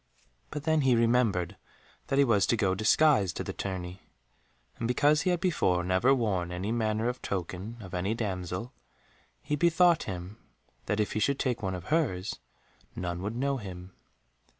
[0.49, 1.57] But then he remembered
[2.07, 4.01] that he was to go disguised to the tourney,
[4.79, 8.73] and because he had before never worn any manner of token of any damsel,
[9.43, 10.39] he bethought him
[10.87, 12.39] that, if he should take one of hers,
[12.95, 13.93] none would know him.